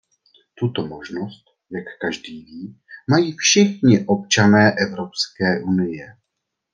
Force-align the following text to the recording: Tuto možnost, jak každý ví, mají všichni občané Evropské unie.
Tuto 0.55 0.87
možnost, 0.87 1.45
jak 1.71 1.97
každý 2.01 2.43
ví, 2.43 2.77
mají 3.09 3.35
všichni 3.37 4.05
občané 4.05 4.75
Evropské 4.87 5.63
unie. 5.63 6.17